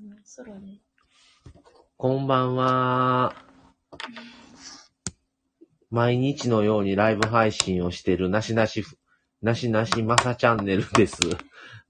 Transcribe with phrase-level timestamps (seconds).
[0.00, 0.80] んソロね。
[1.96, 3.34] こんばんは。
[5.90, 8.84] 毎日のようにライブ配信をしてるなしなし、
[9.42, 11.18] なしなしまさチャンネルです。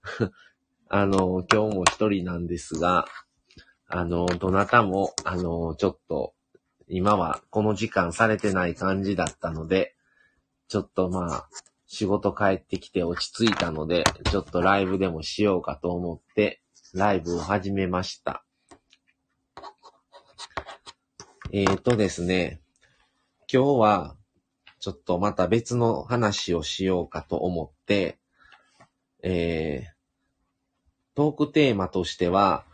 [0.89, 3.05] あの、今日も一人なんですが、
[3.87, 6.33] あの、どなたも、あの、ちょっと、
[6.87, 9.95] 今はこの時間されてない感じだったので、
[10.67, 11.49] ちょっとまあ、
[11.85, 18.43] 仕事帰ってきて落ち着いたので、ちょっとライブでもしようかと思って、ライブを始めました。
[21.51, 22.61] えーとですね、
[23.51, 24.15] 今日は、
[24.79, 28.17] ちょっとまた別の話をしようかと思って、
[29.21, 32.65] えー、トークテーマとしては、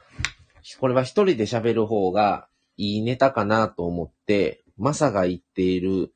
[0.79, 2.47] これは一人で喋る方が
[2.77, 6.13] いいネタかなと思って、マサが言っている、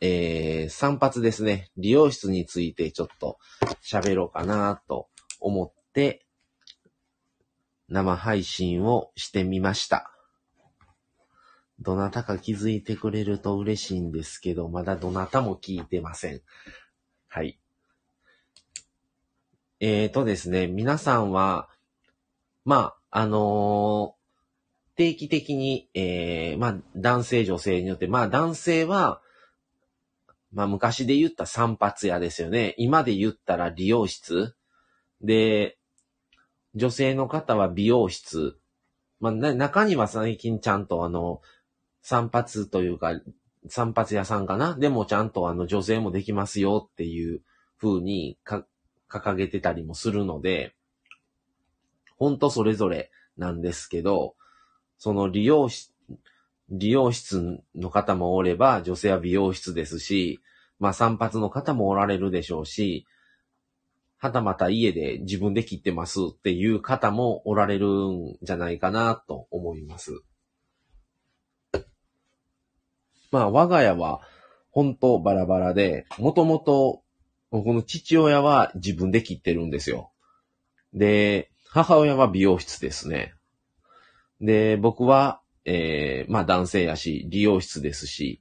[0.00, 3.38] えー、散髪ですね、利用室についてちょっと
[3.82, 5.08] 喋ろうかなと
[5.40, 6.24] 思って、
[7.92, 10.10] 生配信をしてみました。
[11.80, 16.40] どなたか気づいてくれると嬉しいんですけど、まだどなたも聞いてません。
[17.28, 17.58] はい。
[19.80, 21.68] えーとですね、皆さんは、
[22.64, 24.22] まあ、あのー
[24.94, 29.20] 定期的に、えー、まあ、男性女性によって、まあ、男性は、
[30.52, 32.74] まあ、昔で言った散髪屋ですよね。
[32.76, 34.54] 今で言ったら理容室。
[35.22, 35.78] で、
[36.74, 38.58] 女性の方は美容室。
[39.20, 41.40] まあ、中には最近ちゃんとあの、
[42.00, 43.20] 散髪というか、
[43.68, 44.74] 散髪屋さんかな？
[44.74, 47.42] でもちゃんとあの女性もできますよっていう
[47.80, 48.66] 風にか
[49.08, 50.74] 掲げてたりもするので、
[52.18, 54.34] ほんとそれぞれなんですけど、
[54.98, 55.92] その理容室、
[56.70, 60.40] 理容室の方もおれば、女性は美容室ですし、
[60.80, 63.06] まあ散髪の方もおられるでしょうし、
[64.22, 70.22] はたまた家で自分で切ってますっていう方もおられるんじゃないかなと思います。
[73.32, 74.20] まあ我が家は
[74.70, 77.02] 本当バラバラで、もともと
[77.50, 80.12] この父親は自分で切ってるんですよ。
[80.94, 83.34] で、母親は美容室ですね。
[84.40, 88.40] で、僕は、えー、まあ男性やし、理容室ですし、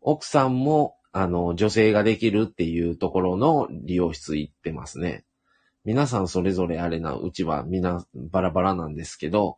[0.00, 5.24] 奥さんも、あの、女性ができるっていうところの理容室行ってますね。
[5.82, 9.56] 皆さんそれぞれあれな、うちはみんなバラバラなんですけど、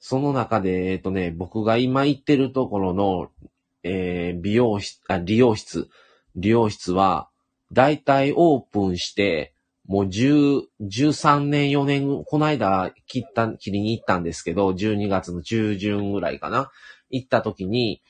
[0.00, 3.30] その中で、えっとね、僕が今行ってるところの、
[3.84, 5.88] えー美容室、あ、理容室、
[6.34, 7.28] 理容室は、
[7.72, 9.54] だいたいオープンして、
[9.86, 16.72] もう10、13年、4年、この間切った、切りに行ったんですけど、12月の中旬ぐらいかな。
[17.08, 18.02] 行った時に、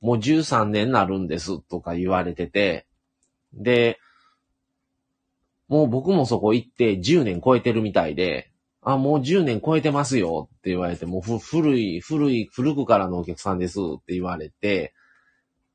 [0.00, 2.86] もう13年になるんですとか言われてて、
[3.52, 3.98] で、
[5.68, 8.50] もう僕もそこ行って10年超えてるみたいで、
[8.82, 14.94] あ、もう10年超えてますよって言われて、もうふ古い、古い、古くからのお客さんですって言われて、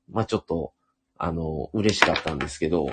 [0.09, 0.74] まあちょっと、
[1.18, 2.88] あの、嬉しかったんですけど、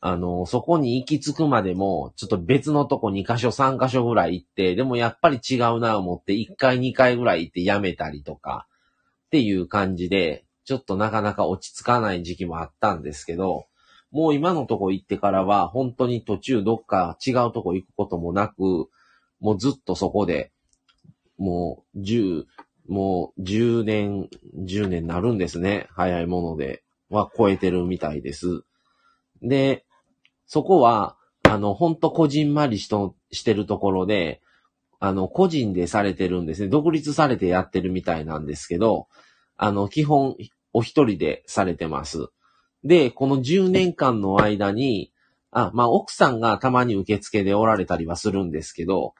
[0.00, 8.66] あの、そこに行き着くまでも、ちょっと別のとこ2箇所3箇所ぐらい行って、でもやっぱり違うな思って、1回2回ぐらい行ってやめたりとか、
[9.26, 13.66] っていう感じで、ちょっとなかなか落ち着かない時期もあったんですけど、
[14.10, 18.88] もう今のとこ行ってからは、本当に途中どっか違うとこ行くこともなく、
[19.40, 20.52] もうずっとそこで、
[21.38, 22.44] もう10、
[22.88, 25.88] もう10年、10年なるんですね。
[25.90, 26.82] 早いもので。
[27.12, 28.62] は超えてるみたいです。
[29.42, 29.84] で、
[30.46, 34.40] そこは、あの、ほんとこじんまりしと、してるところで、
[34.98, 36.68] あの、個人でされてるんですね。
[36.68, 39.08] 独立されてやってるみたいなんですけど、
[39.62, 40.34] あの、基本、
[40.72, 42.26] お一人でされてます。
[42.82, 45.12] で、この10年間の間に、
[45.52, 49.14] あ、まあ、奥さんがたまに受付でおられたりはするんですけど、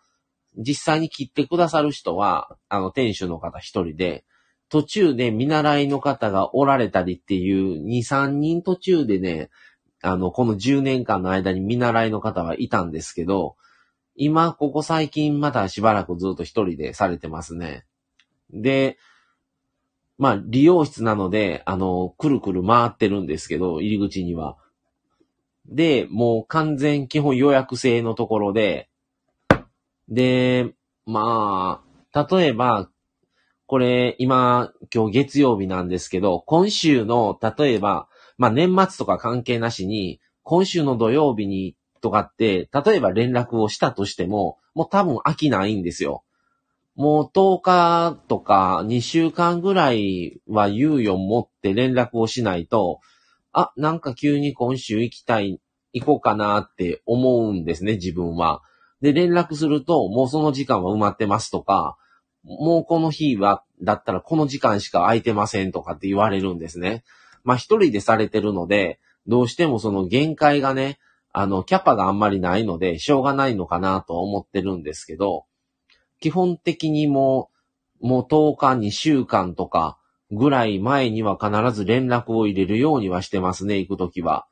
[0.56, 4.25] 実際に切ってくださる人は、あの、店主の方一人で、
[4.69, 9.48] 途中で見習いの方がおられたりっていう、2、3人途中でね、
[10.03, 13.54] あの、この10年間の間に見習いの方はいたんですけど、
[14.16, 17.84] 今、ここ最近まだしばらくずっと一人でされてますね。
[18.50, 18.98] で、
[20.18, 24.56] まあ、理容室なので、あの、くるくる回ってるんですけど、入り口には。
[25.66, 28.88] で、もう完全基本予約制のところで、
[30.09, 30.74] で、
[31.06, 31.82] ま
[32.12, 32.88] あ、例えば、
[33.66, 38.06] これ、今、今日月曜日なんですけど、今週の、例えば、
[38.36, 46.22] まあ年末とか関係なしに、今週の土曜日にとかって、例えば連絡をしたとしても、もう多分飽きないんですよ。
[46.94, 53.00] もう10日とか2週間ぐらいは猶予を持って連絡をしないと、
[53.53, 55.60] あ、なんか急に今週行きたい、
[55.92, 58.62] 行こうかなって思うんですね、自分は。
[59.00, 61.97] で、連絡すると、もうその時間は埋まってますとか、
[62.44, 67.04] もうこの日は、だったらこの時間しか空いてませんとかって言われるんですね。
[67.44, 70.98] まあ一人でされてるので、どうしてもその限界がね、
[71.33, 75.47] あの、キャパがあんまりないので、しょうがないのかなと思ってるんですけど、
[76.22, 77.51] 基本的にも
[78.01, 79.98] う、もう10日、2週間とか
[80.30, 84.47] ぐらい前には必ず連絡を入れるようにはしてますね、行くときは。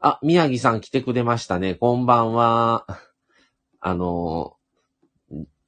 [0.00, 1.76] あ、宮城さん来てくれましたね。
[1.76, 2.86] こんばんは。
[3.78, 4.56] あの、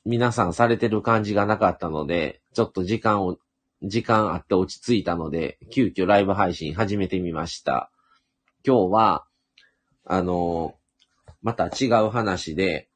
[0.04, 3.38] 皆さんされてる感じがなかったので、ちょっと時間を、
[3.82, 7.92] 時間あって落ち着いたので、急遽ライブ配信始めてみました。
[8.66, 9.24] 今日は、
[10.04, 10.74] あの、
[11.42, 12.87] また違う話で、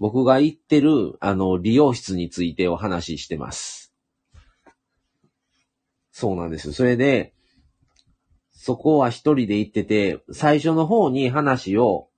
[0.00, 3.94] 僕が行ってる、あの、利用室についてお話ししてます。
[6.10, 7.34] そうなんですよそれで、
[8.50, 12.08] そこは一人で行ってて、最初の方に話を、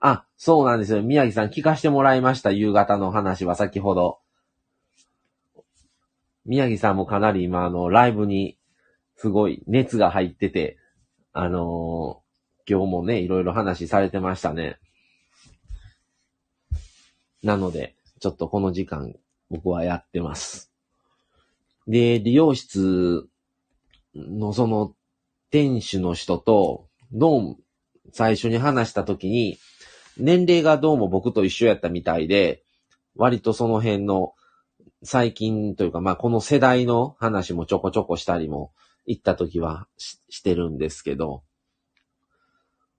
[0.00, 1.02] あ、そうなんですよ。
[1.02, 2.50] 宮城さん聞かしてもらいました。
[2.50, 4.20] 夕方の話は先ほど。
[6.46, 8.56] 宮城さんもかなり今、あの、ライブに
[9.16, 10.78] すごい熱が入ってて、
[11.34, 14.78] あのー、今日もね、いろいろ話されてましたね。
[17.42, 19.14] なので、ちょっとこの時間、
[19.50, 20.70] 僕はやってます。
[21.88, 23.26] で、理容室
[24.14, 24.94] のその
[25.50, 27.56] 店主の人と、どうも
[28.12, 29.58] 最初に話した時に、
[30.16, 32.62] 年齢がどうも僕と一緒やったみたいで、
[33.16, 34.34] 割とその辺の
[35.02, 38.72] 最近というか、まあこの世代の話もちょこちょこしたりも
[39.06, 41.42] 行った時はししてるんですけど、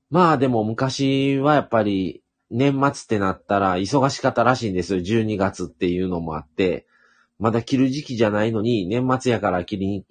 [0.10, 2.21] まあでも昔はやっぱり
[2.52, 5.00] 年末ってなったら忙しかったらしいんですよ。
[5.00, 6.86] 12月っていうのもあって、
[7.40, 10.06] まだ切る時期じゃないのに年末やから切り、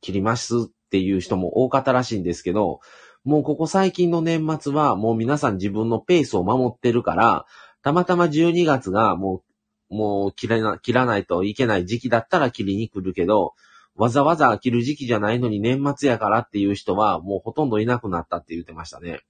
[0.00, 2.80] 切りますっていう人も多かったらしいんですけど、
[3.24, 7.46] もうここ最近の年末はもう皆さん自分のペースを守ってるから、
[7.82, 9.42] たまたま12月がも
[9.90, 13.54] う、もう切らな、切らないといけない時期だったら切りに来るけど、
[13.94, 19.20] わざわざ切る時期じゃないのに年末やからっていう人はもうほとんどいなくなったって言ってましたね。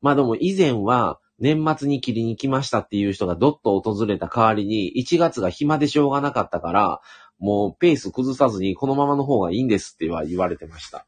[0.00, 7.00] まあでも以前は年末に切りに来ましたっていう人がどっと訪れた代わりに1月が暇でしょうがなかったから、
[7.38, 11.06] もうペース崩さずにこのままの方がいいんですっては言われてました。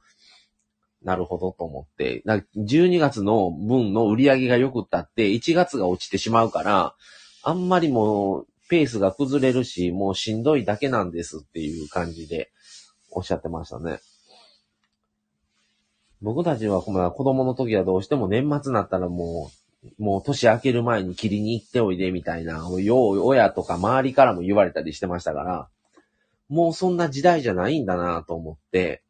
[1.03, 2.23] なるほどと思って。
[2.27, 6.95] だ12月の分の売り上げが良くったって1月が落ちてしまうから、
[7.43, 12.51] あんまりもうペースが崩れるし、もうしんどいだけなんですっていう感じで
[13.11, 13.99] おっしゃってましたね。
[16.23, 19.60] 僕たちは子供の時はどうしても年末になったらもう、
[19.99, 25.69] もう年明ける前に切りに行っておいでみたいな、よう親とか周りからも言われたりしてましたから、
[26.49, 29.03] もうそんな時代じゃないんだなと思って、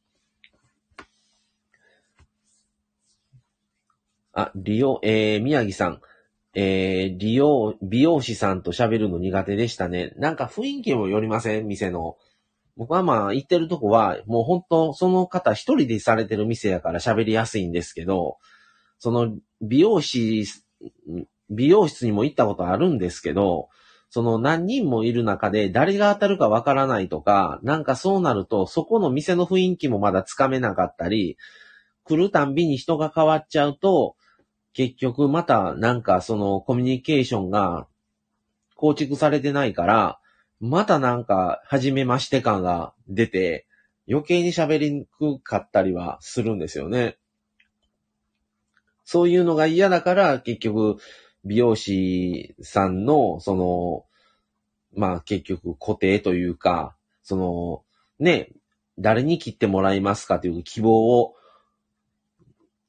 [4.33, 6.01] あ、利用、えー、宮城さん。
[6.53, 10.13] えー、利用、美容師さんと喋るの苦手でしたね。
[10.17, 12.17] なんか雰囲気もよりません店の。
[12.77, 18.39] 僕はまあ行ってるとこは、もう本当その方一人でされてる店やから喋りやすいんですけど、
[18.99, 20.45] その美容師、
[21.51, 23.69] 美容室にも行ったことあるんですけど、
[24.09, 31.37] その何人もいる中で誰が当たるかわからないとか、なんかそうなるとそこの店の雰囲気もまだつかめなかったり、
[32.05, 34.17] 来るたんびに人が変わっちゃうと、
[34.73, 37.87] 結局またなんかそのコミュニケーションが
[38.75, 40.19] 構築されてないから、
[40.59, 43.67] またなんか初めまして感が出て、
[44.09, 47.17] 余計に喋りにくかったりはするんですよね。
[49.11, 50.99] そういうのが嫌だから結局
[51.45, 54.05] 美容師さんのその、
[54.95, 57.83] まあ結局固定というか、その
[58.21, 58.51] ね、
[59.01, 61.35] 誰に切ってもらいますかという希望を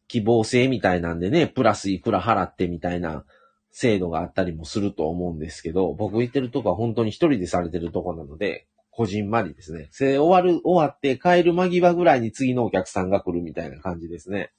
[0.07, 3.25] 希望性みたいなんでね、プラスいくら払ってみたいな
[3.71, 9.87] 制度があったりもすると思うんですけど、僕行ってるとこは本当に一人でされてるとこなので、こじんまりですね。
[9.89, 14.51] せ終わる、終わって帰る間際ぐらいに次のお客さんが来るみたいな感じですね。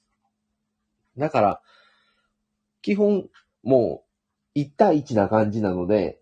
[1.17, 1.61] だから、
[2.81, 3.29] 基本、
[3.63, 4.09] もう、
[4.55, 6.19] 一対一な感じなので、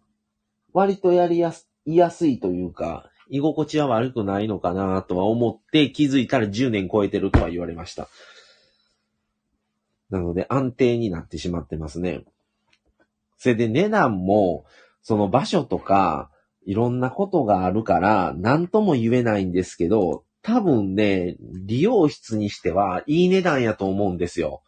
[0.73, 8.09] 割とやりやす、いやすいというか、居心地は悪くないのかなとは思って気づいたら10年超えてるとは言われました。
[10.09, 12.25] なので安定になってしまってますね。
[13.37, 14.65] それで値段も、
[15.01, 16.29] その場所とか、
[16.65, 24.61] いろんなことがあるから、何とも言えないんですけど、多分ね、利用室にしてはいい値段やと思うんですよ。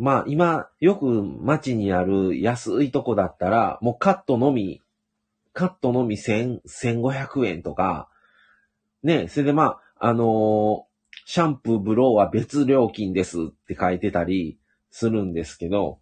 [0.00, 4.80] まあ今、よく街にある安いとこだったら、もうカットのみ、
[5.52, 8.08] カットのみ1000、1500円とか、
[9.02, 10.90] ね、それでまあ、あのー
[11.26, 14.58] シャンプー、ブローは別料金ですって書いてたり
[14.90, 16.00] するんですけど、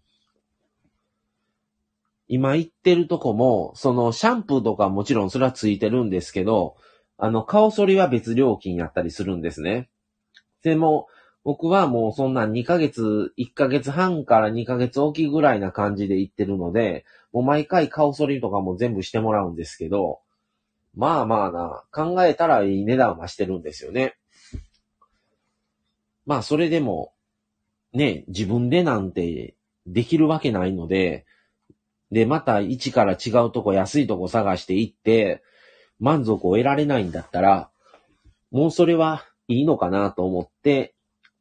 [2.28, 6.76] 今行ってるとこも、そのシャンプーとかもちろんそれはついてるんですけど、
[7.18, 9.90] あの、顔剃りは別料金やったりするんですね。
[10.62, 11.08] でも、
[11.48, 20.20] 僕はもうそんな2ヶ月、1ヶ月半から2ヶ月おきぐらいな感じで行ってるので、もう毎回顔剃りとかも全部してもらうんですけど、
[20.94, 24.18] まあまあな、考えたらいい値段はしてるんですよね。
[26.26, 27.14] まあそれでも、
[27.94, 29.54] ね、自分でなんて
[29.86, 31.24] できるわけないので、
[32.12, 35.42] で、また一から違うとこ安いとこ探して行って、
[35.98, 37.70] 満足を得られないんだったら、
[38.50, 40.94] もうそれはいいのかなと思って、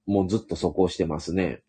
[0.08, 1.62] もうずっとそこをしてますね。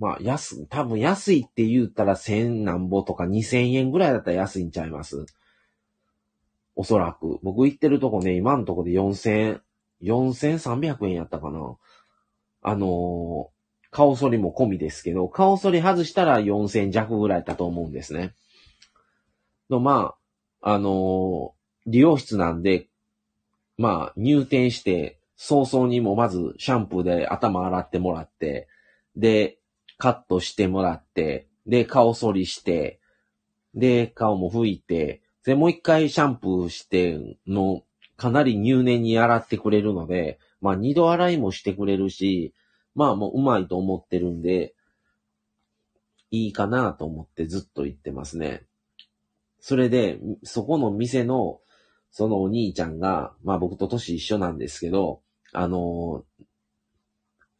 [0.00, 5.24] まあ、安、多分安いって言ったら1000何ぼとか二千円ぐらいだったら安いんちゃいます？
[6.74, 7.38] おそらく。
[7.44, 9.60] 僕行ってるとこね、今のとこで四千、
[10.00, 11.76] 四千三百円やったかな。
[12.62, 18.34] あのー、顔剃りも込みですけど、顔剃り外したら四千弱ぐらいだと思うんですね。
[19.70, 20.14] の、ま
[20.60, 21.52] あ、あのー、
[21.86, 22.88] 利用室なんで、
[23.76, 28.68] まあ、入店して、早々にもまずシャンプーで頭洗ってもらって、
[29.16, 29.58] で、
[29.98, 33.00] カットしてもらって、で、顔剃りして、
[33.74, 37.82] で、顔も拭いて、で、もう一回シャンプーしての、
[38.16, 42.54] かなり入念に洗ってくれるので、まあ二度洗いもしてくれるし、
[42.94, 44.74] まあもううまいと思ってるんで、
[46.30, 48.64] いいかなと思ってずっと言ってますね。
[49.60, 51.60] それで、そこの店の、
[52.16, 55.20] そのお兄ちゃんが、まあ僕と年一緒なんですけど、
[55.52, 56.24] あの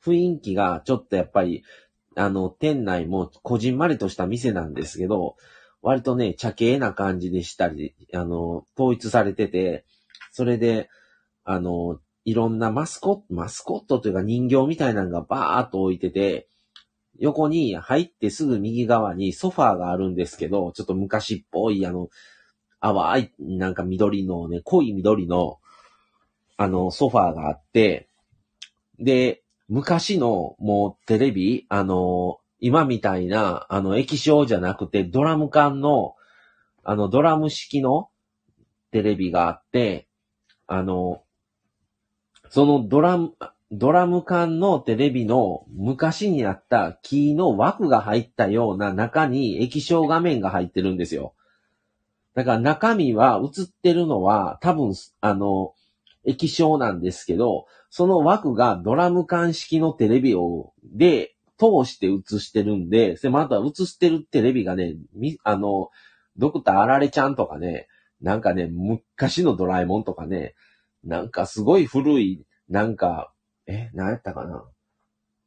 [0.01, 1.65] 雰囲気がちょっとやっぱり、
[2.15, 5.35] あの、店内もこじんまりとした店なんですけど、
[5.83, 9.85] 割とね、茶系な感じでしたり、あの、統一されてて、
[10.31, 10.89] それで、
[11.43, 16.49] あの、いろんなマスコット、マスコットというか人形みたいなのがバーっと置いてて、
[17.19, 22.09] 横に入ってすぐ右側にソファーがあるんですけど、ちょっと昔っぽい、あの、
[22.85, 25.59] 淡い、なんか緑のね、濃い緑の、
[26.59, 28.09] あの、ソファーがあって、
[28.99, 36.15] で、昔のもうテレビ、あの、今みたいな、あの、液晶じゃなくて、ドラム缶の、
[36.83, 38.11] あの、ドラム式の
[38.91, 40.07] テレビがあって、
[40.67, 41.23] あの、
[42.51, 43.33] そのドラム、
[43.73, 51.33] ドラム缶のテレビの昔にあった木の枠が入ったような中に液晶画面が入ってるんですよ。
[52.35, 55.73] だから中身は映ってるのは多分、あの、
[56.25, 65.91] 液晶なんですけど、その枠がドラム缶式のテレビを、で、通して映してるんで、それまた映してるテレビがね、み、あの、
[66.37, 67.87] ドクターあられちゃんとかね、
[68.21, 70.55] なんかね、昔のドラえもんとかね、
[71.05, 73.33] なんかすごい古い、なんか、
[73.67, 74.65] え、何やったかな。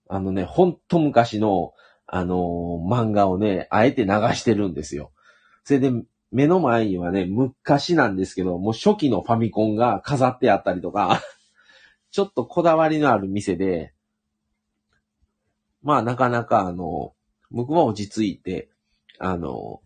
[0.10, 1.74] あのね、ほんと昔の、
[2.06, 5.12] あのー、漫画をね、あえて流してるんですよ。
[5.66, 5.92] それで、
[6.32, 11.22] 目の前にはね、昔なんですけど、もう初期のファミコンが飾ってあったりとか、
[12.12, 13.94] ちょっとこだわりのある店で、
[15.82, 17.14] まあなかなかあの、
[17.50, 18.70] 僕は落ち着いて、
[19.20, 19.82] あの、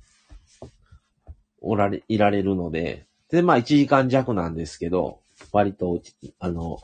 [1.61, 5.19] おられ、いられるので、で、まあ1時間弱なんですけど、
[5.51, 6.01] 割と、
[6.39, 6.79] あの、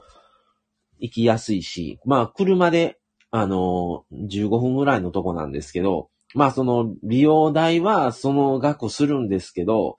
[1.00, 3.00] 行きやすいし、まあ車で、
[3.32, 9.98] あの、15分ぐらいのとこなんですけど、まあその利用代はその額するんですけど、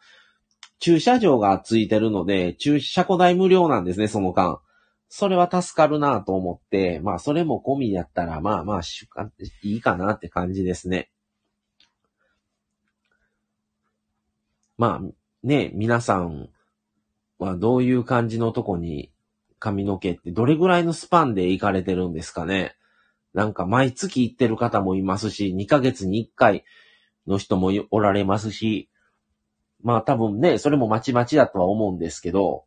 [0.80, 4.60] 駐車場がついてるので、駐車庫代無料なんですね、その間。
[5.08, 8.80] それは助かるなと思って、まあそれも込みやったら、まあまあ、
[9.62, 11.10] いいかなって感じですね。
[14.76, 16.50] まあね、皆さん
[17.38, 19.10] はどういう感じのとこに
[19.58, 22.76] 髪の毛ってどれぐらいのスパンで行かれてるんですかね。
[23.38, 26.64] なんか毎月行ってる方もいますし、2ヶ月に1回
[27.24, 28.90] の人もおられますし、
[29.80, 32.64] まあ多分ね、それもまちまちだとは思うんですけど、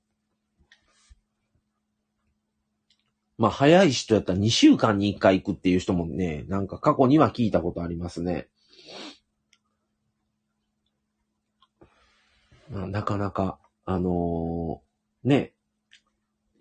[3.38, 8.48] まあ、早い人やったら2週間に1回行くっていう人もね、なんか過去には聞いたことありますね。
[12.70, 15.52] まあ、なかなか、あのー、ね、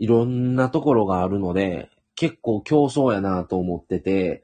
[0.01, 4.43] いろんなところがあるので、結構競争やなと思ってて、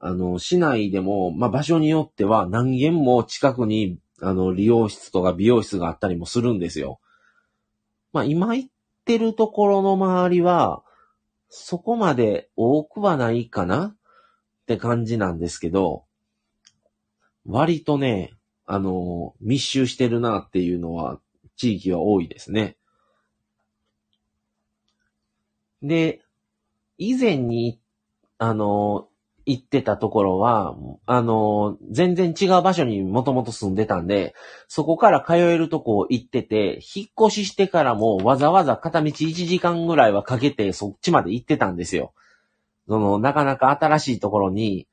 [0.00, 7.00] あの、市内でも、まあ、場所によっては何軒も近くに、あの、利用室とか美容室があったりもするんですよ。
[8.12, 8.70] まあ、今行っ
[9.04, 10.82] てるところの周りは、
[11.48, 13.96] そこまで多くはないかなっ
[14.66, 16.04] て感じなんですけど、
[17.46, 18.34] 割とね、
[18.66, 21.20] あの、密集してるなっていうのは、
[21.56, 22.76] 地域は多いですね。
[25.82, 26.20] で、
[26.98, 27.80] 以前に、
[28.38, 29.08] あの、
[29.46, 30.76] 行ってたところは、
[31.06, 34.34] あの、全然違う場所にもともと住んでたんで、
[34.68, 42.12] そこから通えるとこ行ってて、引っ越ししてからもわざわざ片道1時間ぐらいはかけてそっちまで行ってたんですよ。
[42.88, 44.86] その、なかなか新しいところに、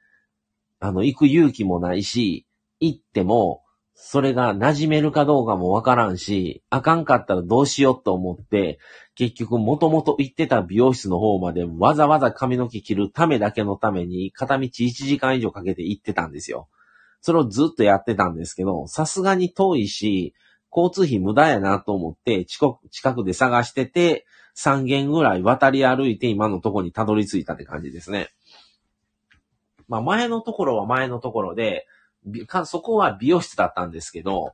[0.79, 2.45] あの、行く勇気もないし、
[2.79, 3.64] 行っても、
[3.97, 8.77] それが馴染めるかどうかもわからんし、あかんかったらどうしようと思って、
[9.15, 16.67] 結局もともと行ってた美容室の方までわざわざ髪の毛切るためだけのために片道1時間以上かけて行ってたんですよ。
[17.21, 20.33] それをずっとやってたんですけど、さすがに遠いし、
[20.75, 22.77] 交通費無駄やなと思って近
[23.13, 24.25] くで探してて、
[24.57, 28.27] 3軒ぐらい渡り歩いて今のとこにたどり着いたって感じですね。
[29.87, 31.87] まあ前のところは前のところで、
[32.65, 34.53] そこは美容室だったんですけど、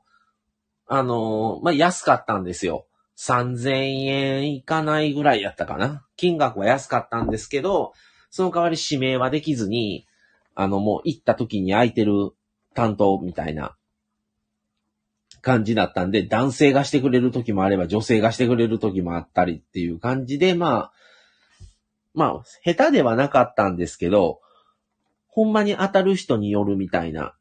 [0.88, 2.86] あのー、まあ、安かったんですよ。
[3.18, 6.06] 3000円いかないぐらいやったかな。
[6.18, 7.94] 金額は安かったんですけど、
[8.30, 10.08] その代わり指名はできずに、
[10.56, 12.32] あの、もう行った時に空いてる
[12.74, 13.75] 担当みたいな
[15.42, 20.92] 感じだったんで、男性がしてくれる時もあれば、女性がしてくれる時もあったりっていう感じで、まあ、
[22.13, 24.42] まあ、下手ではなかったんですけど、
[25.28, 27.34] ほんまに当たる人によるみたいな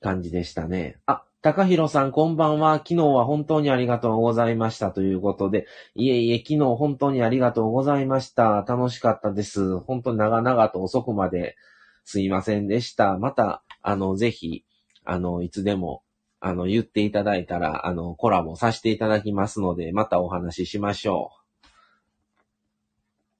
[0.00, 0.98] 感じでしたね。
[1.06, 2.78] あ、高弘さんこんばんは。
[2.78, 8.64] 昨日は本当にありがとうございましたということで、いえいえ、昨日本当にありがとうございました。
[8.66, 9.78] 楽しかったです。
[9.78, 11.56] 本当に長々と遅くまで
[12.04, 13.18] すいませんでした。
[13.18, 14.64] また、あの、ぜひ、
[15.04, 16.02] あの、いつでも、
[16.40, 21.32] あの、言っていただいたら、あの、コラボさせていただきますので、またお話ししましょ
[21.64, 21.66] う。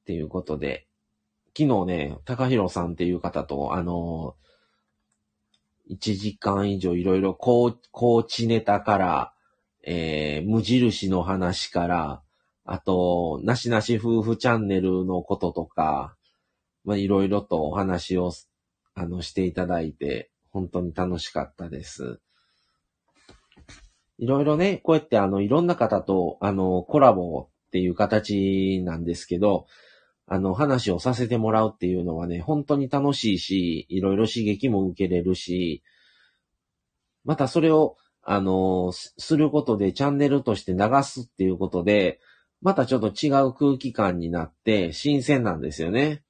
[0.03, 0.87] っていうことで、
[1.57, 4.35] 昨日ね、高弘さんっていう方と、あの、
[5.91, 9.33] 1時間以上いろいろコーチネタから、
[9.83, 12.23] えー、無印の話から、
[12.65, 16.15] あと、なしなし夫婦チャンネルのこととか、
[16.85, 18.31] まあ、いろいろとお話を、
[18.95, 22.21] あの、していただいて、本当に楽しかったです。
[24.19, 29.67] いろいろね、こうやってあの、いろんな方と、あの、コラボっていう形なんですけど、
[30.31, 35.83] あの、話をさせてもらうっていうのはね、本当に楽しいし、いろいろ刺激も受けれるし、
[37.25, 42.21] またそれを、あの、することでチャンネルとして流すっていうことで、
[42.61, 46.23] またちょっと違う空気感になって新鮮なんですよね。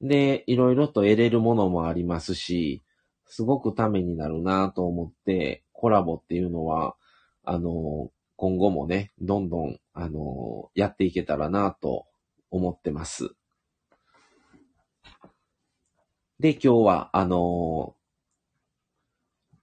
[0.00, 2.82] で、いろいろと得れるものもありますし、
[3.26, 6.94] すごくためになるなと思って、コラボっていうのは、
[7.44, 12.06] あの、今後もね、どんどん、あの、やっていけたらなと
[12.50, 13.34] 思ってます。
[16.38, 19.56] で、今日は、あのー、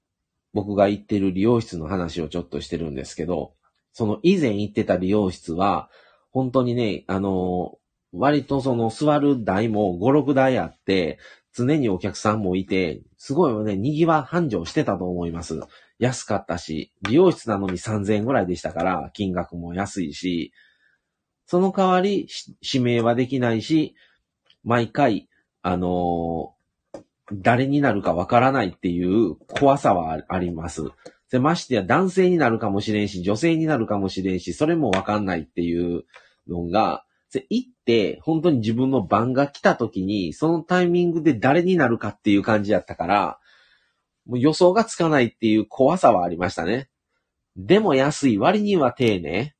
[0.53, 3.53] 僕が行ってる理容室の話をちょっとしてるんですけど、
[3.93, 5.89] その以前行ってた理容室は、
[6.31, 11.19] 本当にね、あのー、割とその座る台も5、6台あって、
[11.51, 15.59] 常にお客さんもいて、すごいよね、賑わ繁盛してたと思います。
[15.97, 20.53] 安かったし、美容室なのに3000円ぐらいでしたから、金額も安いし、
[21.47, 22.27] その代わり、
[22.61, 23.95] 指名はできないし、
[24.63, 25.29] 毎回、
[25.61, 30.83] あのー、誰になるかわからないっていう怖さはあります。
[31.31, 36.05] で、ましてや男性になるかもしれんし、女性になるかもしれんし、それもわかんないっていう
[36.47, 43.39] のが、で、行って、本当に自分の番が来た時に、そのタイミングで誰になるかっていう感じやったから、
[44.25, 46.89] もう予想がつかないっていう怖さはありましたね。
[47.55, 49.56] でも安い割には丁寧。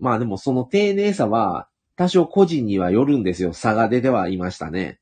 [0.00, 3.52] まあでもその丁寧さは多少個人にはよるんですよ。
[3.52, 4.98] 差が出てはいましたね。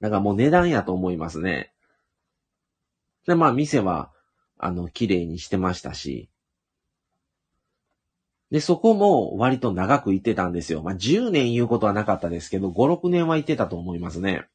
[0.00, 1.72] だからもう値段やと思いますね。
[3.26, 4.12] で、まあ店は、
[4.56, 6.28] あの、綺麗にしてましたし。
[8.52, 10.82] で、そこも割と長く行ってたんですよ。
[10.82, 14.46] まあ10年言うことはなかったですけど、5、6年は行ってたと思いますね。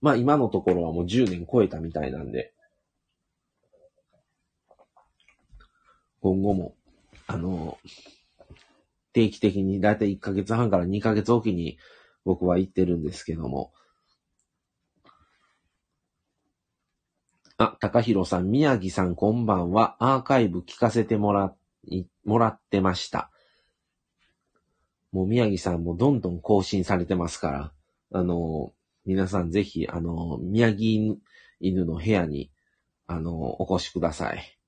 [0.00, 2.54] まあ今のところはもう10年超えたみたいなんで。
[6.22, 6.74] 今後も
[7.26, 7.78] あの、
[9.12, 11.78] 定期的にだいたい1ヶ月半から2ヶ月おきに
[12.24, 13.72] 僕は行ってるんですけども。
[17.56, 19.96] あ、高弘さん、宮城さんこんばんは。
[20.00, 21.54] アーカイブ聞かせてもら、
[22.24, 23.30] もらってました。
[25.12, 27.72] もう宮城さんもどんどん更新されてますから、
[28.12, 28.72] あの、
[29.06, 31.16] 皆さんぜひ、あの、宮城
[31.60, 32.50] 犬の部屋に、
[33.06, 34.58] あの、お越しください。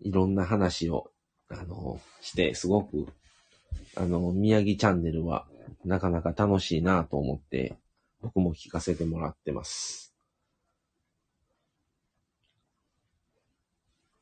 [0.00, 1.10] いろんな話を、
[1.50, 3.06] あの、して、すごく、
[3.96, 5.46] あの、宮城チャンネルは、
[5.84, 7.76] なかなか楽しいなと思って、
[8.20, 10.14] 僕も聞かせてもらってます。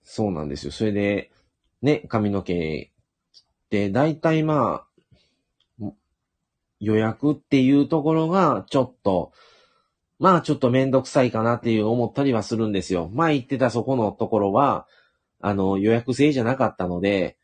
[0.02, 0.72] そうなんですよ。
[0.72, 1.30] それで、
[1.82, 2.90] ね、髪の毛
[3.70, 4.86] て、だいたいま
[5.82, 5.92] あ、
[6.80, 9.32] 予約っていうところが、ちょっと、
[10.18, 13.10] まあちょっとめんどくさいかなっていう思ったりはするんですよ。
[13.12, 14.86] 前行ってたそこのところは、
[15.40, 17.36] あの、予約制じゃなかったので、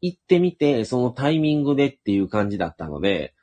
[0.00, 3.34] 行ってみて、そのタイミングでっていう感じだったので、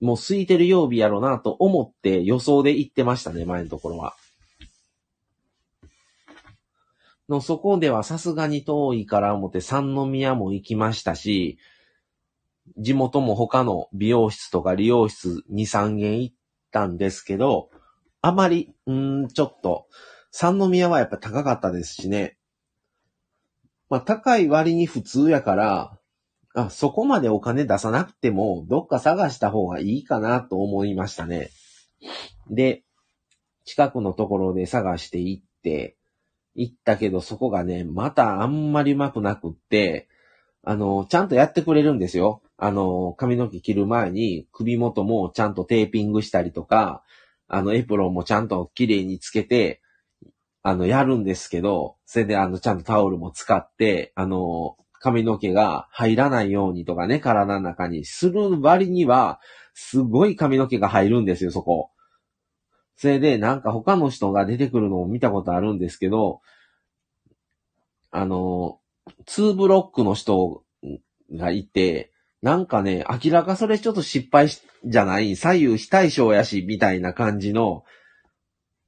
[0.00, 4.14] もう空いてる曜日やろうなと思って予想で行ってましたね、前のところは。
[7.30, 11.58] の、そこではさすがに遠いから思って三宮も行きましたし、
[12.76, 16.34] 地元も他の美容室とか理容室2、3軒行っ
[16.72, 17.70] たんですけど、
[18.20, 19.86] あまり、んちょっと、
[20.30, 22.36] 三宮はやっぱ高かったですしね。
[23.90, 25.98] まあ高い割に普通やから、
[26.54, 31.50] あ、そこまでお金出さなくても、どっか探した方がいいかなと思いましたね。
[32.48, 32.82] で、
[33.64, 35.96] 近くのところで探して行って、
[36.54, 40.08] 行ったけど、そこがね、またあんまりうまくなくって、
[40.62, 42.42] あの、ちゃんとやってくれるんですよ。
[42.56, 47.02] あの、髪の毛切る前に首元もちゃんとテーピングしたりとか、
[47.48, 49.79] あの、エプロンもちゃんと綺麗につけて、
[50.62, 59.40] あの、やるんですけど、それであの、ちゃんとタオルも使って、あの、髪の毛が入らないようにとかね、体の中にする割には、
[59.72, 61.90] すごい髪の毛が入るんですよ、そこ。
[62.96, 66.42] それで、なんか他の人が出てくるのを見たことあるんですけど、
[68.10, 68.78] あの、
[69.26, 70.62] 2ブロックの人
[71.32, 77.84] がいて、なんかね、明らかそれちょっと失敗じゃない、左右非対称やし、みたいな感じの、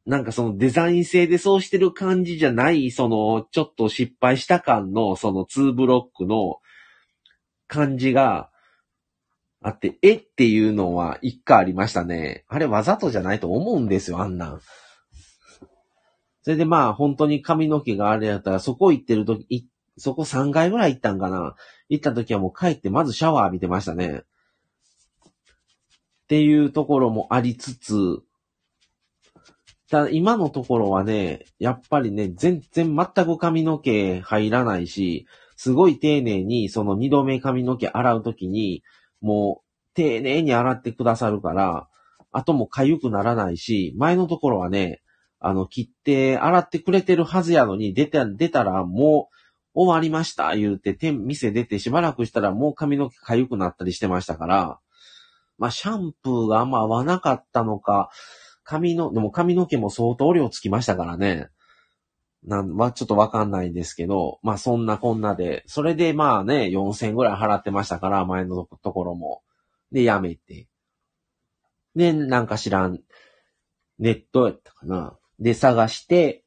[0.04, 6.58] なんかそのデザイン性でそうしてる感じじゃない、その、ちょっと失敗した感の、その2ブロックの
[7.68, 8.50] 感じが、
[9.64, 12.44] あって、えっていうのは一回ありましたね。
[12.48, 14.60] あれわざとじゃないと思うんですよ、あんなん。
[16.42, 21.54] それでまあ、本当に髪の毛があれやったら、そこ行ってるとき、そこ3回ぐらい行ったんかな。
[21.88, 24.08] 行った時はもう帰ってまずシャワー浴びてましたね。
[24.08, 24.24] っ
[26.26, 28.22] ていうところもありつつ、
[29.92, 38.82] ただ今のところはね、やっぱりね、全然全く髪の毛入らないし、すごい丁寧にその二度目髪の毛洗うときに、
[39.20, 41.88] もう、丁寧に洗ってくださるから、
[42.30, 45.02] 後も痒くならないし、前のところはね、
[45.40, 49.28] あの、切って洗ってくれてるはずやのに、出て、出たらも
[49.74, 54.78] う終わりました、言うて、店出てしばらくしたらもう髪の毛痒くなったりしてましたから、
[55.58, 58.08] まあ、シャンプーがあんま合わなかったのか、
[58.64, 61.48] 髪の、でも髪の毛も相当量つきましたからね。
[62.44, 69.42] なん、まあ、ちょっとわかんないんですけど、まあ、そんなこんなで、それでまあね、4000ぐらい払ってましたから、前のところも。
[69.92, 70.68] で、やめて。
[71.94, 73.00] で、なんか知らん、
[73.98, 75.16] ネットやったかな。
[75.38, 76.44] で、探して、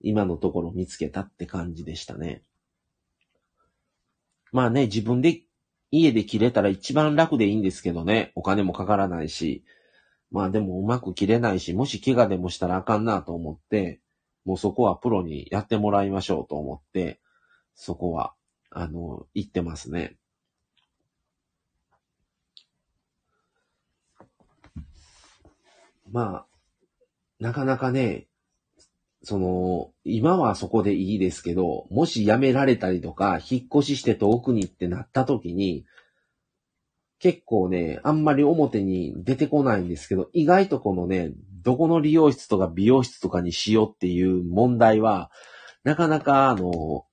[0.00, 2.42] 今のところ見つけたって感じでしたね。
[4.52, 5.42] まあね、自分で
[5.90, 8.32] 家で切れたら一番楽でいいんですけどね。
[8.34, 9.64] お金もかからないし。
[10.30, 14.00] まあでもうまく切れないし、もし怪我でもしたらあかんなと思って、
[14.44, 17.20] もうそこはプロにやってもらいましょうと思って、
[17.74, 18.34] そこは、
[18.70, 20.16] あの、行ってますね。
[26.10, 26.46] まあ、
[27.40, 28.27] なかなかね、
[29.22, 35.84] その、今はそこでいいですけど、もし辞められたりとか、引っ越しして遠くにってなった時に、
[37.18, 45.30] 結構ね、あんまり表に出てこないんですけど、意外とこのね、どこの理容室とか美容室とかにしようっていう問題は、
[45.82, 47.04] なかなか、あの、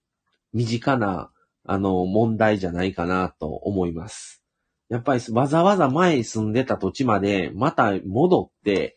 [0.54, 1.32] 身近な、
[1.66, 4.44] あの、問題じゃないかなと思います。
[4.90, 8.96] やっぱりわざわざ前住んでた土地まで、また戻って、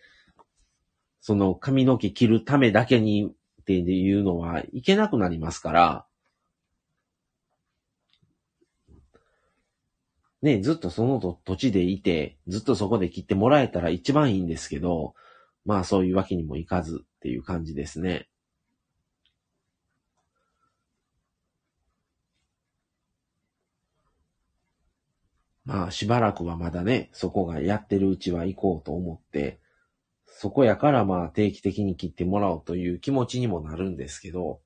[1.28, 6.06] その髪の毛切るためだけにっていうのはいけなくなりますから、
[10.40, 15.14] ね、ずっとその土地でいて、ずっとそこで切ってもらえたら一番いいんですけど、
[15.66, 18.26] まあそういうわけにもいかずっていう感じですね。
[25.66, 29.60] まあしばらくはまだね、そこがやってるうちは行こうと思って、
[30.40, 34.60] そこやからまあ定期的に切ってもらおうという気持ちにもなるんですけど、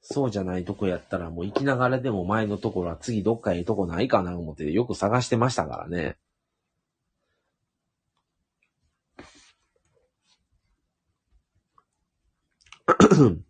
[0.00, 6.18] そうじゃないとこやったらもう行きながらでも前のところは次どっかええとこないかな思ってよく探してましたからね。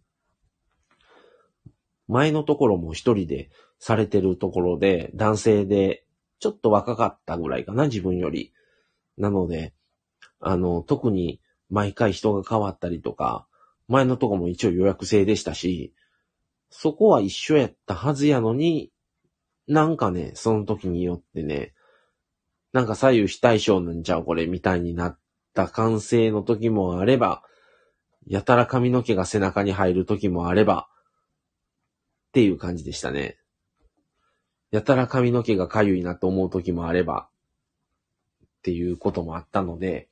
[2.08, 6.06] 前のところも一人でされてるところで、男性で、
[6.38, 8.54] ちょっと若かったぐらいかな、自分より。
[9.18, 9.74] なので、
[10.40, 13.46] あの、特に毎回人が変わったりとか、
[13.88, 15.94] 前のとこも一応予約制でしたし、
[16.70, 18.92] そこは一緒やったはずやのに、
[19.66, 21.74] なんかね、その時によってね、
[22.72, 25.18] なんか左右非対称なんちゃうこれみたいになっ
[25.54, 27.42] た完成の時もあれば、
[28.26, 30.88] やたら髪の毛が背中に入る時もあれば、
[32.28, 33.38] っていう感じでしたね。
[34.70, 37.28] やたら髪の毛がかゆいなと思う時もあれば、
[38.44, 40.08] っていうこともあったので、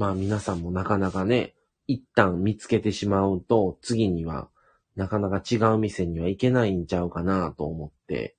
[0.00, 1.52] まあ皆さんもなかなかね、
[1.86, 4.48] 一旦見つけてしまうと、次には
[4.96, 8.34] なかなか違う店には行けないんちゃうかなと思って。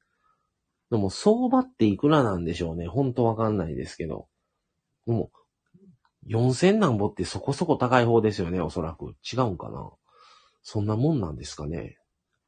[0.89, 2.87] でも相場っていくらなんでしょうね。
[2.87, 4.27] ほんとわかんないですけど。
[5.05, 5.29] でも、
[6.25, 9.13] 4000何ぼってそこそこ高い方ですよね、おそらく。
[9.31, 9.87] 違うんかな。
[10.63, 11.99] そんなもんなんですかね。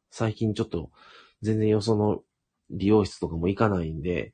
[0.09, 0.89] 最近ちょっと、
[1.43, 2.23] 全然よその
[2.71, 4.33] 利用室とかも行かないんで、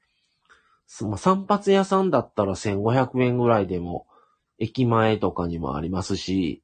[1.02, 4.08] まあ、散髪屋さんだったら1500円ぐらいでも、
[4.60, 6.62] 駅前とかにもありますし、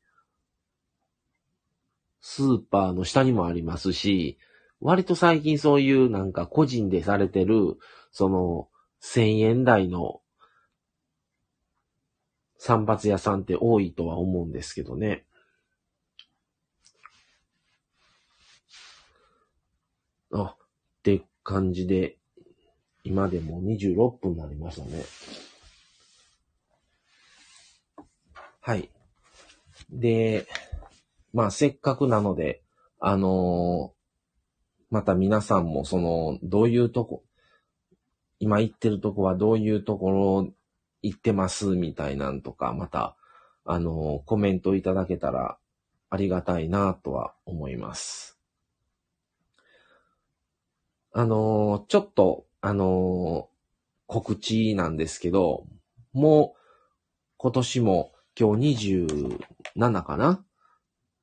[2.22, 4.38] スーパーの下にもありますし、
[4.82, 7.78] 割と最近そういうなんか個人でされてる、
[8.12, 8.68] その、
[9.02, 10.22] 1000円台の
[12.58, 15.26] 散髪屋さんって多いとは思うんですけどね。
[20.34, 20.58] あ、っ
[21.04, 22.18] て感じで、
[23.04, 25.04] 今でも26分になりましたね。
[28.68, 28.90] はい。
[29.92, 30.48] で、
[31.34, 32.64] まあせっかくなので、
[33.00, 37.24] あのー、また皆さんもその、どういうとこ、
[38.40, 40.48] 今行ってるとこはどういうところ
[41.04, 43.16] 行ってますみたいなんとか、また、
[43.66, 45.60] あのー、コメントいただけたら
[46.10, 48.40] ありがたいなとは思います。
[51.12, 53.48] あのー、ちょっと、あの
[54.08, 55.68] 告知なんですけど、
[56.14, 56.60] もう、
[57.38, 58.76] 今年も今日
[59.78, 60.44] 27かな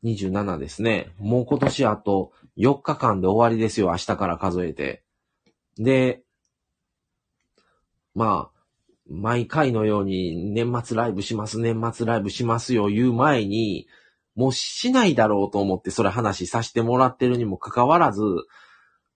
[0.03, 1.11] ?27 ですね。
[1.19, 3.89] もう今年あと4日間で終わりですよ。
[3.89, 5.05] 明日から数えて。
[5.77, 6.23] で、
[8.15, 8.63] まあ、
[9.09, 13.87] 毎回のように年末ライブします、年末ライブしますよ言う前に、
[14.35, 18.23] もうしないだろうと思ってそれ話させてもらってるにもかかわらず、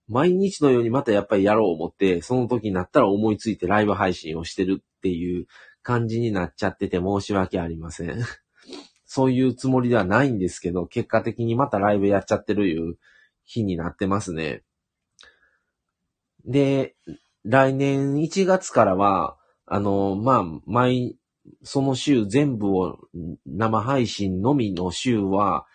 [0.07, 5.47] 毎日のようにまたやっぱりやろう思って、その時になったら思いついてライブ配信をしてるっていう
[5.87, 8.17] 感じになっちゃってて申し訳ありません。
[9.05, 12.97] そういうつもりではないんですけど、結果的にまたライブやっちゃってるいう
[13.45, 14.63] 日になってますね。
[16.43, 16.97] で、
[17.45, 21.17] 来年1月からは、あの、まあ、毎、
[21.63, 22.97] その週全部を
[23.45, 25.65] 生配信のみの週は、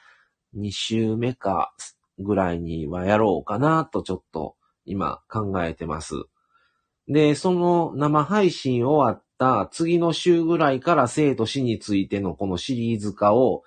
[0.54, 1.74] 2週目か
[2.18, 6.16] ぐらいにはやろうかなとちょっと今考えてます。
[7.08, 13.64] で、その生配信終わった次の週ぐらいから生と死についてのこのシリーズ化を、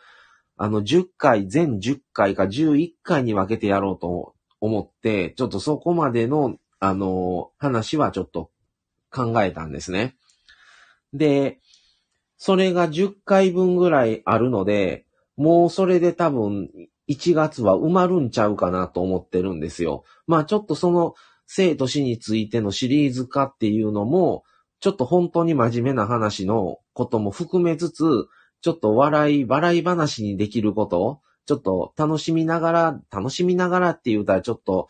[0.56, 8.52] あの10回、全10回か11回に分けてやろうと思って、ちょっとそこまでの、あの、話はちょっと
[9.12, 10.16] 考えたんですね。
[11.12, 11.60] で、
[12.38, 16.70] それが10回分ぐらいあるので、もうそれで多分
[17.10, 20.06] 1月は埋まるんちゃうかなと思ってるんですよ。
[20.26, 24.44] まあちょっとその生と死についてのシリーズ化っていうのも、
[24.80, 28.28] ちょっと本当に真面目な話のことも含めつつ、
[28.62, 34.88] ちょっと笑い、笑い話にできること、ちょっと楽しみながら、楽しみながらって言うたらちょっと、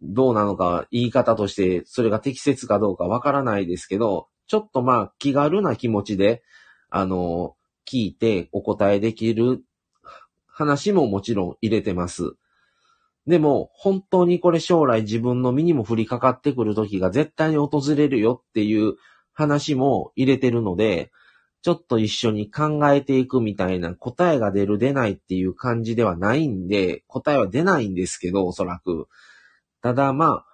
[0.00, 6.42] どうなのか言い方としてそれが適切かどうかわからないですけど、ちょっとまあ気軽な気持ちで、
[6.90, 9.62] あの、聞いてお答えできる
[10.46, 12.34] 話ももちろん入れてます。
[13.26, 18.94] でも、本当にこれ将来自分の身にも降りかかってくる時が絶対に訪れるよっていう
[19.38, 21.12] 話も入れてるので、
[21.62, 29.06] ちょっと一緒に考えていくみたいな答えが出る出ないっていう感じではないんで、答えは出ないんですけど、おそらく。
[29.80, 30.46] ただまあ、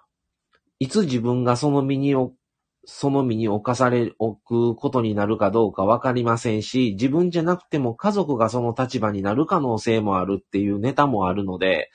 [0.77, 2.13] いつ自分がその身に
[2.85, 11.89] その身に置かされ、置くことになるかどうかわかりませんし、自分じゃなくても家族がその立場になる可能性もあるっていうネタもあるので、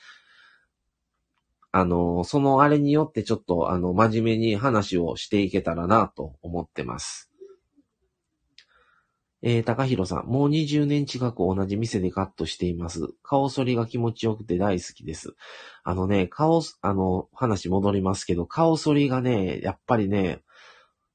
[1.71, 7.31] あの、そのあれによってちょっと、あの、真面目に話をしていけたらなと思ってます。
[9.43, 13.07] えー、高弘さん、もう20年近く同じ店でカットしています。
[13.23, 15.33] 顔剃りが気持ちよくて大好きです。
[15.83, 20.41] あのね、顔、あの、話戻りますけど、顔剃りがね、やっぱりね、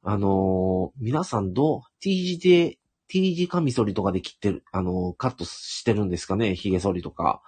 [0.02, 7.42] あのー、皆さんどう、T 字で、T 字カミ剃りとかで切ってる、あのー、カットしてるんですかね、髭剃りとか。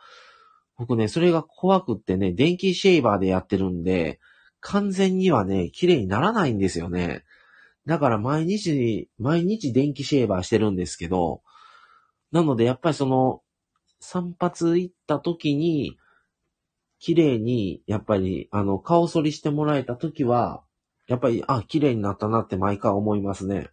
[0.78, 4.20] 僕ね、それが怖くってね、電気シェーバーでやってるんで、
[4.60, 7.24] 完全にはね、綺麗にならないんですよね。
[7.84, 11.42] だから毎日、毎日電気シェーバーしてるんですけど、
[12.30, 13.42] なのでやっぱりその、
[14.00, 15.98] 散髪行った時に、
[17.00, 20.62] 綺麗に、やっぱり、あの、顔剃りしてもらえたときは、
[21.06, 23.70] やっぱり、あ、綺麗になったなって毎回思いますね。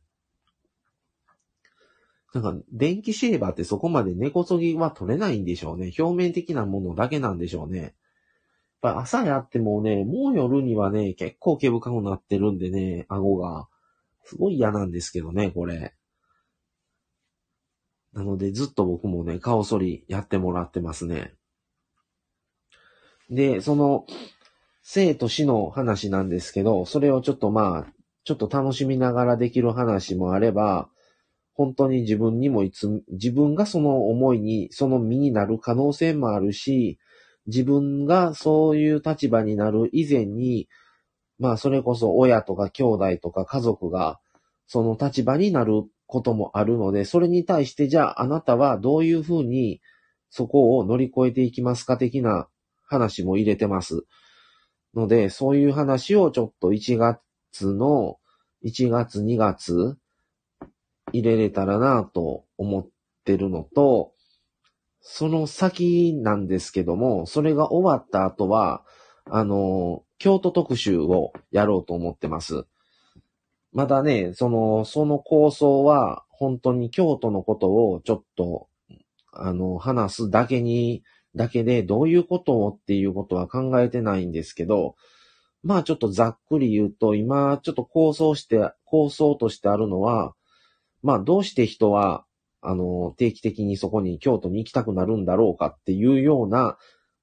[2.36, 5.94] なんか、電気シェーバーってそこまで根こそぎは取れないんでしょうね。
[5.98, 7.80] 表面的なものだけなんでしょうね。
[7.80, 7.92] やっ
[8.82, 13.70] ぱ朝やってもね、もう夜にはね、結構毛深くなってるんでね、顎が。
[14.26, 15.94] すごい嫌なんですけどね、これ。
[18.12, 21.36] なので、ずっと僕もね、顔剃りやってもらってますね。
[23.30, 24.06] で、その、
[24.84, 27.94] 生と死の話なんですけど、それをちょっとまあ、
[28.26, 30.90] ちょっと楽しみながらできる話もあれば、
[31.56, 37.00] 本当に自分にもいつ、自分がその思いに、その身になる可能性もあるし、
[37.48, 40.68] 自分がそういう立場になる以前に、
[41.40, 44.20] まあそれこそ親とか兄弟とか家族が
[44.68, 49.82] その立場になることもあるので、それに対してじゃああなたはどういうふうに
[50.30, 52.48] そこを乗り越えていきますか的な
[52.86, 54.06] 話も入れてます。
[54.94, 57.22] ので、そういう話をちょっと1月
[57.74, 58.18] の、
[58.64, 59.98] 1月2月
[61.20, 62.88] 入れれたらなと思っ
[63.24, 64.14] てるのと、
[65.02, 68.84] その先なんですけども、それが終わった後は、
[69.26, 72.66] あの、京都特集をやろうと思ってます。
[73.72, 78.68] まだね、その、その構想は、本当に京都のことをちょっと、
[79.32, 81.04] あの、話すだけに、
[81.36, 84.96] だけで、どういうことをっていうことは考えてないんですけど、
[85.62, 90.34] まあちょっとざっくり言うと、今ちょっと構想して、構想としてあるのは、
[91.06, 92.26] まあ、どうして人は、
[92.62, 96.78] あの、定期的にそこに京都に行きたくなるんだろうかっていうような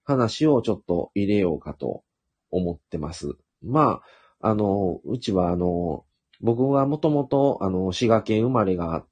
[0.05, 2.05] 話をちょっと入れようかと
[2.53, 3.35] 思ってます。
[3.61, 4.01] ま
[4.40, 6.05] あ、あの、うちはあの、
[6.40, 9.05] 僕はもともと、あの、滋賀県生まれが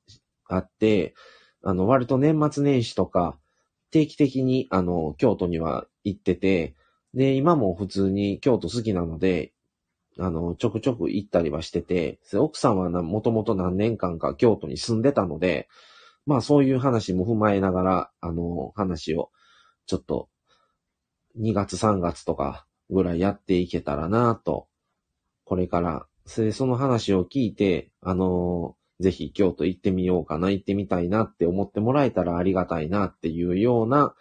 [0.49, 1.15] あって、
[1.65, 3.37] あの、割と年末年始とか、
[3.91, 6.77] 定期的に、あの、京都には行ってて、
[7.13, 9.53] で、今も普通に京都好きなので、
[10.21, 15.67] あの、ちょくちょく行ったりはしてて、奥さんはもともと何年間か京都に住んでたので、
[16.27, 19.31] まあそういう話も踏まえながら、あの、話を、
[19.87, 20.29] ちょっと、
[21.39, 24.69] 2月3月とかぐらいやっていけたらなと、
[25.45, 34.15] これから、それその話を聞いて、あの、ぜひ京都行ってみようかな、行ってみたいなって思ってもらえたらありがたいなっていうような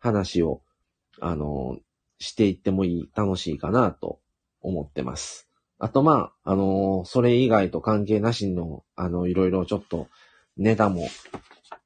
[0.00, 0.62] 話を、
[1.20, 1.78] あの、
[2.18, 4.18] していってもいい、楽しいかなと
[4.64, 5.48] 思ってます。
[5.78, 10.08] あと、まあ、あのー、それ以外と関係なしの、あの、いろいろちょっと、
[10.56, 11.08] ネタも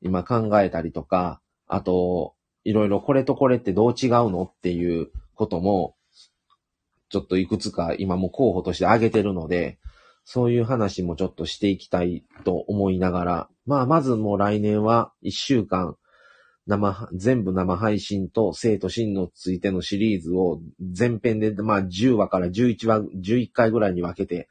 [0.03, 5.97] 今考えたりとか、あと、いろいろこれとこれってどう違うのっていうことも、
[7.09, 9.79] ちょっといくつか今も候補として挙げてるので、
[10.25, 15.97] そういう話もちょっとしていきたいと思いながら、まあ、まずもう来年は一週間、
[16.68, 24.48] 生、全部生配信と生と真のついてのシリーズを前編で、まあ10話から11話、11回ぐらいに分けて、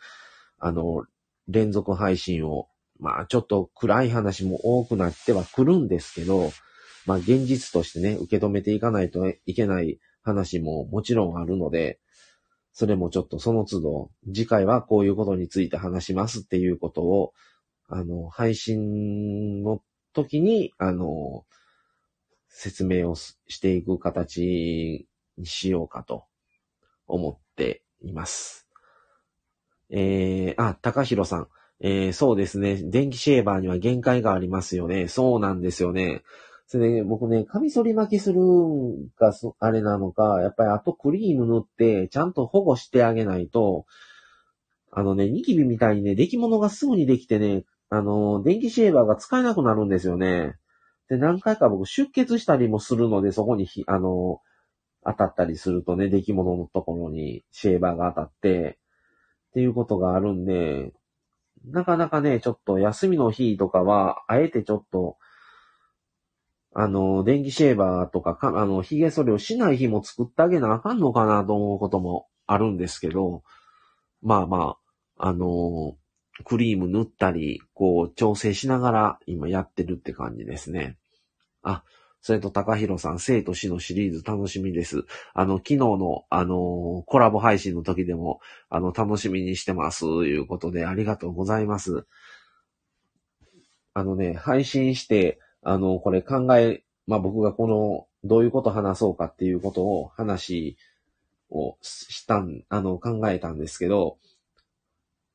[0.57, 1.05] あの、
[1.47, 2.67] 連続配信を、
[2.99, 6.51] まあちょっと暗い話も多くなってはくるんですけど、
[7.05, 11.99] まあ現実としてね、受け止めていかないといけない話ももちろんあるので、
[12.73, 17.33] それもちょっとその都度、次回はこういうことについて話しますっていうことを、
[17.87, 21.45] あの、配信の時に、あの、
[22.59, 26.25] 説明をしていく形にしようかと
[27.05, 28.67] 思っています。
[29.91, 31.47] えー、あ、高弘さん。
[31.79, 32.81] えー、そうですね。
[32.83, 35.07] 電気シェーバーには限界がありますよね。
[35.07, 36.23] そうなんですよね。
[36.65, 43.85] それで、僕ね、カミソリ巻きするんが、あれなのか、やっぱりあとクリーム塗って、ちゃんと保護してあげないと、
[44.91, 50.55] あのね、ニキビみたいにね、出来物がすぐにできてね、あの、電気シェーバーが使えなくなるんですよね。
[51.09, 54.41] で、何回か僕出血したりもするので、そこにひ、あの、
[55.05, 58.77] 当たったりするとね、出来物のところにシェーバーが当たって、
[59.49, 60.91] っていうことがあるんで、
[61.65, 65.17] なかなかね、ちょっと休みの日とかは、あえてちょっと、
[66.73, 73.43] あの、電気シェーバーとかか、あの、髭剃りをしない日も作ってあげなあかんのかなと思うこともあるんですけど、
[74.21, 74.77] まあま
[75.17, 75.95] あ、あの、
[76.43, 80.97] クリーム塗ったり、こう、調整しながら今やってるって感じですね。
[81.63, 81.83] あ、
[82.21, 85.05] それと高弘さん、生と死のシリーズ楽しみです。
[85.33, 92.05] あの、昨日の、あのコラボ配信の時でも、あの、楽しみにしてます、ということで、ありがとうございます。
[93.93, 100.77] あのね、配信して、あの、これ考え、まあ、僕がこの、どういうこと話そうかっていうことを話
[101.49, 104.17] をしたん、あの、考えたんですけど、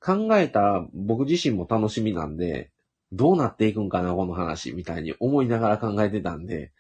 [0.05, 2.71] 考えた僕自身も楽しみなんで、
[3.13, 6.73] どうなっていくんかな、この話、みたいに思いながら考えてたんで、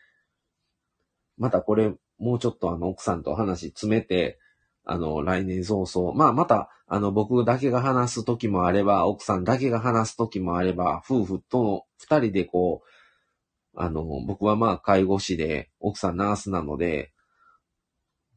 [1.36, 4.38] またこれ、もうちょっとあの、奥さんと話詰めて、
[4.84, 17.12] あの、来年早々、まあ、また、あの、僕だけが話す時もあれば、奥さんだけが話す時もあれば、夫婦との二人でこう、あの、僕はまあ、介護士で、奥さんナースなので、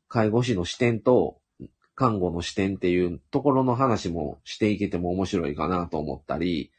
[0.08, 1.40] 介護士の視点と、
[1.96, 6.72] 看護の視点っていうところの話もしていけても面白いかなと思ったり、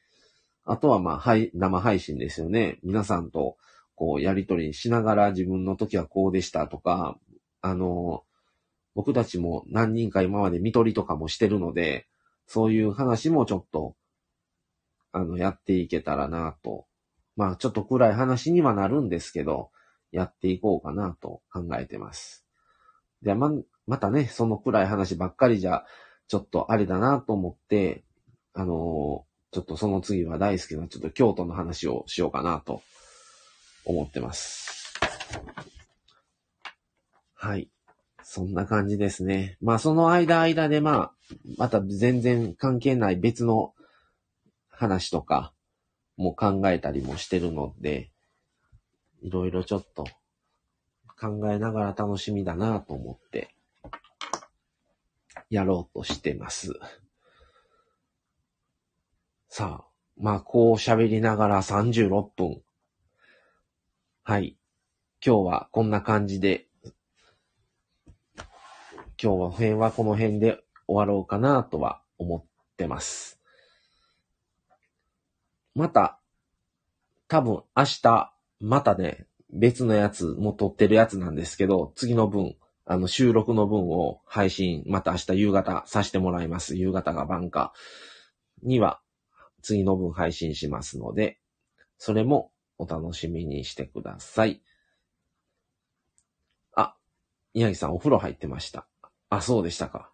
[0.65, 2.79] あとはまあ、はい、生配信ですよね。
[2.83, 3.57] 皆さんと、
[3.95, 7.19] こう、やりとりしながら自分の時はこうでしたとか、
[7.63, 8.25] あの、
[8.95, 12.07] 僕たちも何人か今まで見取りとかもしてるので、
[12.47, 13.95] そういう話もちょっと、
[15.13, 16.87] あの、やっていけたらなと。
[17.37, 19.71] まあ、ちょっと暗い話にはなるんですけど、
[20.13, 22.47] やっていこうかなと考えてます。
[23.23, 23.51] で、ま、
[23.87, 25.85] またね、その暗い話ばっかりじゃ、
[26.29, 28.05] ちょっとあれだなと思って、
[28.53, 32.83] あのちょっとその次は大好きなちょっと京都の話をしようかなと
[33.85, 34.95] 思ってます。
[37.35, 37.71] はい。
[38.23, 39.57] そんな感じですね。
[39.61, 41.13] まあその間間でまあ、
[41.59, 43.73] また全然関係ない別の
[44.69, 45.53] 話とか
[46.17, 48.11] も考えたりもしてるので、
[49.23, 50.05] いろいろちょっと
[51.19, 53.56] 考えながら楽しみだなと思って、
[55.51, 56.73] やろうとしてます。
[59.49, 62.63] さあ、まあこう喋りながら36分。
[64.23, 64.57] はい。
[65.25, 66.67] 今日はこんな感じで
[69.23, 72.45] 今日は辺はこの辺で終わろうかなとは思っ
[72.77, 73.41] てます。
[75.75, 76.19] また、
[77.27, 82.57] 多分明日、またね、別のやつも撮ってるやつなんですけど、次の分、
[82.89, 86.77] あの収録の分を配信、また明日夕方させてもらいます。
[86.77, 87.73] 夕方が晩か
[88.63, 89.01] には、
[89.61, 91.41] 次の分配信しますので、
[91.99, 94.63] それもお楽しみにしてください。
[96.77, 96.97] あ、
[97.55, 98.87] 宮城さんお風呂入ってました。
[99.31, 100.13] あ、そうでしたか。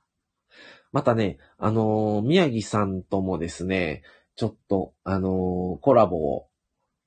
[0.93, 4.03] またね、あのー、宮城さんともですね、
[4.35, 6.49] ちょっと、あのー、コラボを、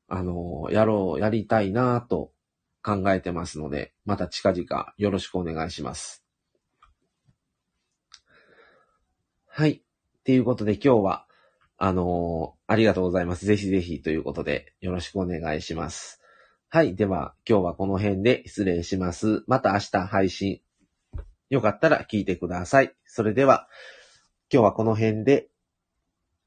[0.07, 2.34] あのー、やろう、やりたいなと
[2.85, 6.23] 考えてますので、また近々よろしくお願いします。
[9.47, 9.71] はい。
[9.71, 9.81] っ
[10.23, 11.25] ていうことで今日は、
[11.77, 13.45] あのありがとうございます。
[13.45, 16.21] ぜひぜひということで、よろしくお願いします。
[16.69, 16.95] はい。
[16.95, 19.43] では、今日はこの辺で失礼します。
[19.47, 20.61] また明日配信
[21.49, 22.93] よかったら聞いてください。
[23.05, 23.67] それでは、
[24.53, 25.49] 今日はこの辺で、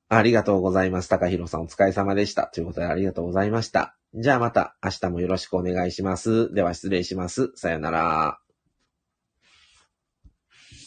[0.09, 1.09] ありがとうございます。
[1.09, 2.47] 高弘さんお疲れ様でした。
[2.47, 3.98] ということでありがとうございました。
[4.15, 6.53] じゃあまた明日もよろしくお願いします。
[6.55, 7.53] では失礼します。
[7.57, 8.39] さよなら。